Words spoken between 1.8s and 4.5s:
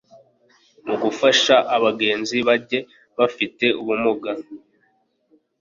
bagenzi banjye bafite ubumuga